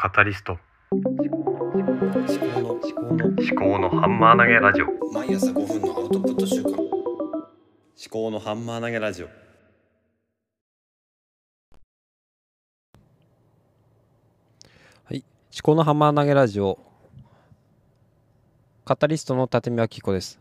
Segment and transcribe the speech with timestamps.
[0.00, 0.56] カタリスト。
[0.92, 4.86] 思考の思考の思考のハンマー投げラジオ。
[5.12, 6.78] 毎朝5分のアウトプット週間思
[8.08, 9.26] 考のハンマー投げラジオ。
[9.26, 9.32] は
[15.14, 15.24] い。
[15.52, 16.78] 思考のハンマー投げラジオ。
[18.84, 20.38] カタリストの立見明子です。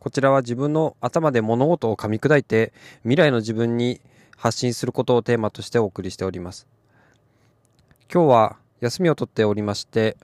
[0.00, 2.72] こちらは自分の頭で物事を噛み砕いて
[3.02, 4.00] 未来の自分に
[4.36, 6.66] 発信することをテーマとしてお送りしております。
[8.12, 10.16] 今日は休みを取っておりまして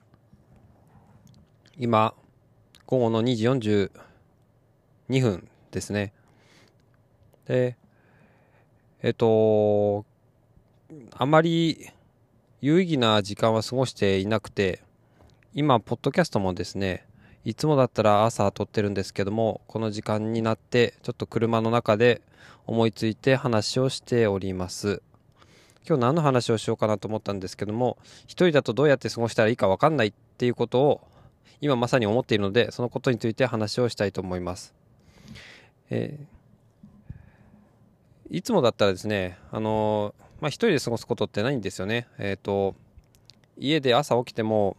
[1.77, 2.13] 今
[2.87, 3.47] 午後の2時
[5.07, 6.11] 42分ですね。
[7.45, 7.77] で
[9.01, 10.05] えっと
[11.13, 11.87] あまり
[12.59, 14.83] 有意義な時間は過ごしていなくて
[15.53, 17.05] 今ポッドキャストもですね
[17.45, 22.21] いつもだったら朝撮ってるんですけどもこの時間になってちょっと車の中で
[22.67, 25.01] 思いついて話をしております。
[25.89, 31.01] 今日何の話をしようかなと思ったんですけども一人だとどうやって過ごしたらいいか分かんないっていうことを
[31.61, 34.75] 今まさに思っているのでそのことについて話をしたいと思います、
[35.89, 36.39] えー
[38.31, 42.07] いつもだったらですねあのーまあ一人で過ごすことってないんですよね。
[42.17, 42.75] えっ、と
[43.57, 44.77] 家で朝起きても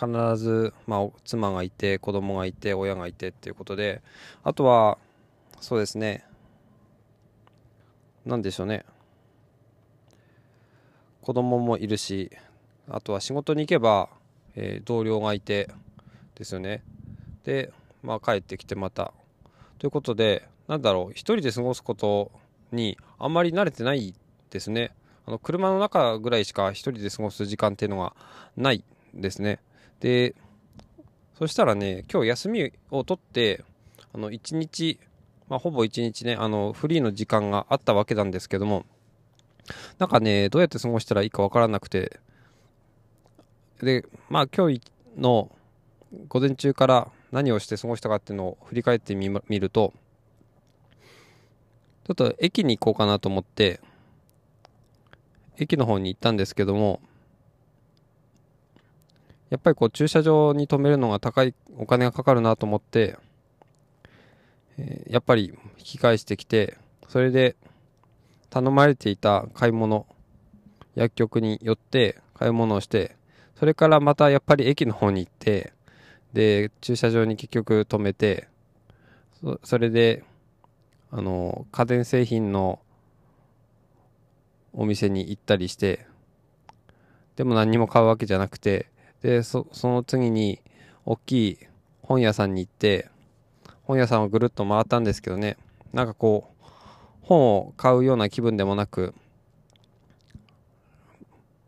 [0.00, 4.02] 必ず、まあ、妻がいて子供がいて親がいてっていうことで
[4.44, 4.98] あとは
[5.60, 6.24] そうですね
[8.24, 8.84] 何でしょうね。
[11.26, 12.30] 子供もいるし
[12.88, 14.10] あとは仕事に行けば、
[14.54, 15.68] えー同僚がいて
[16.36, 16.84] ですよね。
[17.42, 17.72] で、
[18.04, 19.12] まあ、帰ってきてまた。
[19.80, 22.30] ということでなんだろう一人で過ごすこと
[22.70, 24.14] にあんまり慣れてない
[24.50, 24.94] ですね。
[25.26, 28.14] あの車の中ぐらいしか一人で過ごす時間っていうのが
[28.56, 29.58] ないですね。
[29.98, 30.36] で
[31.36, 33.64] そしたらね今日休みを取って
[34.14, 35.00] あの一日、
[35.48, 38.86] まあ、ほぼ一日ねあのフリーの時間があったわけなんですけども
[39.98, 42.20] なんかねどうやって過ごしたらいいかわからなくて。
[43.82, 44.80] でまあ今日
[45.18, 45.50] の
[46.28, 49.92] 午前中から何をして過ごしたかっていうのを振り返ってみると
[52.06, 53.80] ちょっと駅に行こうかなと思って
[55.58, 57.00] 駅の方に行ったんですけども
[59.50, 63.16] やっぱりこう駐車場に止めるのが高いお金がかかるなと思って、
[64.76, 66.76] えやっぱり引き返してきて
[67.08, 67.54] それで
[68.56, 70.06] 頼まれていた買い物
[70.94, 73.14] 薬局に寄って買い物をして
[73.54, 75.74] それからまたやっぱり駅の方に行って
[76.32, 78.48] で駐車場に結局止めて
[79.62, 80.24] それで
[81.10, 82.80] あの家電製品の
[84.72, 86.06] お店に行ったりして
[87.36, 88.86] でも何にも買うわけじゃなくて
[89.20, 90.62] でその次に
[91.04, 91.58] 大きい
[92.00, 93.10] 本屋さんに行って
[93.82, 95.58] 本屋さんをぐるっと回ったんですけどね。
[95.92, 96.55] なんかこう
[97.26, 99.12] 本を買うような気分でもなく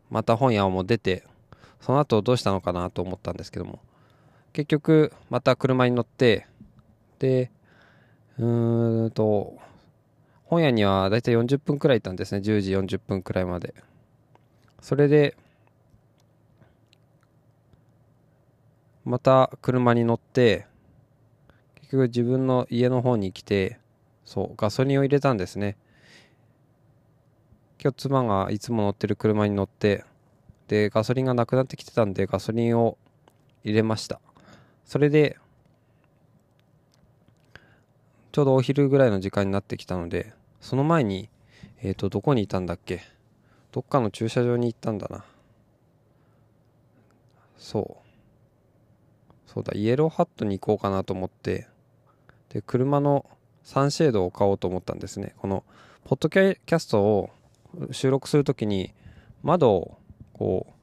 [0.09, 1.23] また本屋をも出て
[1.81, 3.79] その後どうしたのかなと思ったんですけども。
[4.51, 6.47] 結局また車に乗って
[7.19, 7.51] で
[8.39, 9.57] うーんと
[10.45, 12.41] 本屋にはだいたい40分くらいいたんですね。
[12.41, 13.75] 10時40分くらいまで。
[14.81, 15.35] それで
[19.05, 20.65] また車に乗って
[21.75, 23.77] 結局自分の家の方に来て
[24.29, 25.75] そうガソリンを入れたんですね。
[27.81, 30.05] 今日妻がいつも乗ってる車に乗って
[30.67, 32.99] でガソリンがなくなってきてたんでガソリンを
[33.63, 34.21] 入れました。
[34.85, 35.39] それで
[38.31, 41.27] ちょうどお昼ぐらいの時間になってきたのでその前に
[41.81, 43.01] えっ、とどこにいたんだっけ？
[43.71, 45.25] どっかの駐車場に行ったんだな。
[47.57, 49.51] そう。
[49.51, 51.67] そうだイエローハットに行こうかなと思って
[52.49, 53.25] で車の
[53.69, 55.35] サンシェードを買おうと思ったんですね。
[55.37, 55.63] この
[56.03, 57.29] ポッドキャストを
[57.91, 58.95] 収録するときに
[59.43, 59.99] 窓を
[60.33, 60.73] こ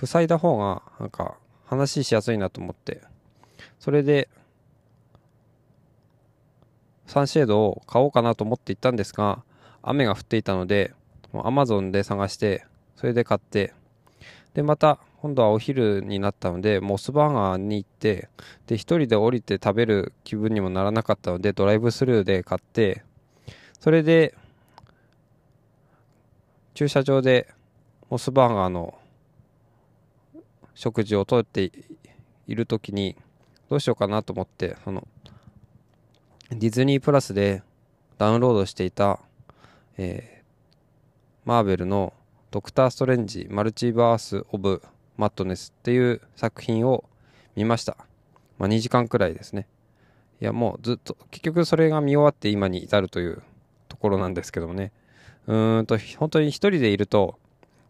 [0.00, 1.36] う塞いだ方がなんか
[1.66, 3.02] 話しやすいなと思って。
[3.80, 4.30] それで
[7.06, 9.44] サンシェードを買おうかなと思って行ったんですが
[9.82, 10.94] 雨が降っていたので
[11.34, 12.64] アマゾンで探して
[12.96, 13.74] それで買って
[14.54, 18.28] でまた今度はお昼になったのでモスバーガーに行って
[18.66, 23.02] で一人で降りて食べる気分にもならなかったのでドライブスルーで買って
[23.80, 24.34] それで
[26.74, 27.48] 駐車場で
[28.10, 28.98] モスバーガーの
[30.74, 31.72] 食事をとって
[32.46, 33.16] いる時に
[33.70, 35.08] どうしようかなと思ってその
[36.50, 37.62] ディズニープラスで
[38.18, 39.20] ダウンロードしていた、
[39.96, 40.34] えー
[41.46, 42.12] マーベルの
[42.54, 44.80] 「ドクター・ストレンジ・マルチバース・オブ・
[45.16, 47.04] マットネス」っていう作品を
[47.56, 47.96] 見ました、
[48.58, 49.66] まあ、2時間くらいですね。
[50.40, 53.42] いやもうずっと結局それが見終わって今に至るという
[53.88, 54.92] ところなんですけどもね。
[55.46, 57.38] うーんと本当に一人でいると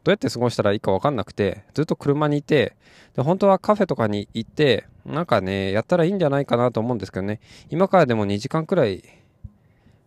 [0.04, 2.76] どうやって過ごしたらいいか分かんなくて、ずっと車にいて、
[3.16, 9.02] で、本当はカフェとかに行って、なんかね、やったらいいんじゃないかなと思うんですけどね、今からでも2時間くらい、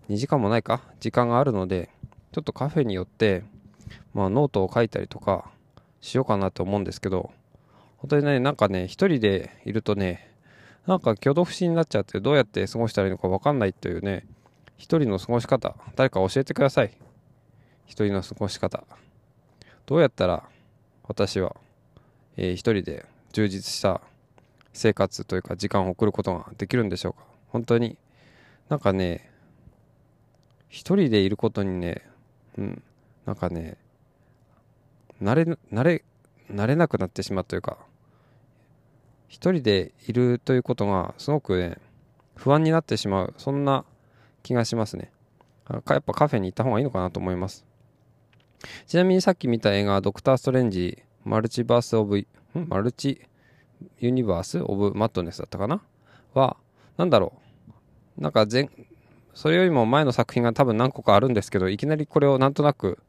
[0.07, 1.89] 2時間もないか時間があるので、
[2.31, 3.43] ちょっとカフェによって、
[4.13, 5.49] まあ、ノートを書いたりとか
[6.01, 7.31] しようかなと思うんですけど、
[7.97, 10.31] 本当にね、なんかね、一人でいるとね、
[10.85, 14.25] なんか挙動不審になっちゃってどうやって過ごしたらいいのか分かんないというね、
[14.77, 16.91] 一人の過ごし方、誰か教えてください。
[17.85, 18.83] 一人の過ごし方。
[19.87, 20.43] どうやったら
[21.07, 21.55] 私は、
[22.35, 24.01] えー、一人で充実した
[24.73, 27.97] 生活というか時間を送ることができるんでしょうか本当に
[28.67, 29.31] なんかね
[30.67, 32.01] 一人でいることにね
[32.57, 32.83] うん
[33.25, 33.77] なんかね
[35.21, 36.03] 慣れ慣れ
[36.51, 37.77] 慣れなくなってしまうというか
[39.27, 41.77] 一人でいるということがすごくね
[42.35, 43.83] 不安になってしまうそんな
[44.43, 45.11] 気がしますね。
[45.69, 47.65] やっぱカフェに行った方がいいのかなと思います。
[48.85, 53.21] ちなみにさっき見た映画、ドクター・ストレンジ、マルチバース・オブ、マルチ？
[53.99, 55.81] ユニバース・オブ・マットネスだったかな？
[56.33, 56.55] は、
[56.95, 57.33] なんだろ
[58.17, 58.21] う。
[58.21, 58.71] なんか全、
[59.33, 62.99] それよりも前の作品が多分何個かあるんですけど、いきなりこれをなんとなく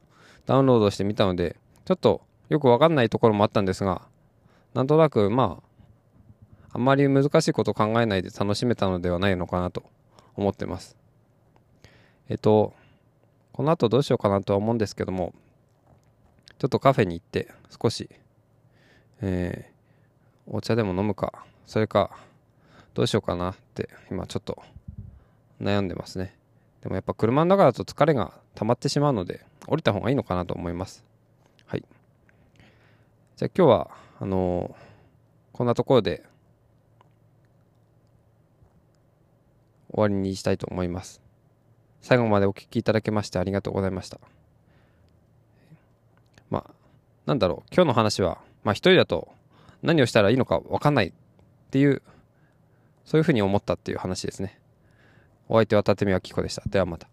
[0.44, 1.56] ダウンロードしてみたので、
[1.88, 2.20] ちょっと
[2.50, 4.02] よくわかんないところもあったんですが、
[4.74, 5.62] なんとなくま
[6.70, 9.84] あ、あんまり難しいこと考えないで楽しめたのではないのかなと
[10.36, 10.98] 思ってます。
[12.28, 12.74] えっと、
[13.54, 15.32] この後どうしようかなとは思うんですけども、
[16.58, 17.48] ちょっとカフェに行って
[17.82, 18.10] 少し、
[19.22, 22.10] えー、お茶でも飲むか、それか、
[22.92, 24.62] どうしようかなって今ちょっと
[25.58, 26.36] 悩んでますね。
[26.82, 31.08] でもやっぱ車の中だと疲れが溜まってしまうので、降りた方がいいのかなと思います。
[31.68, 31.84] はい。
[33.36, 36.24] じゃあ今日は、あのー、こんなところで
[39.92, 41.20] 終わりにしたいと思います。
[42.00, 44.18] 最後までお聞きいただきましてありがとうございました。
[46.48, 46.72] まあ、
[47.26, 49.28] なんだろう、今日の話は、まあ一人だと
[49.82, 51.12] 何をしたらいいのか分かんないっ
[51.70, 52.00] ていう、
[53.04, 54.58] そういうふうに思ったっていう話ですね。
[55.50, 56.62] お相手は立宮紀子でした。
[56.66, 57.08] ではまた。